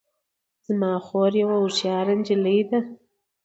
زما 0.67 0.91
خور 1.05 1.31
یوه 1.41 1.55
هوښیاره 1.61 2.13
نجلۍ 2.19 2.59
ده 2.69 2.79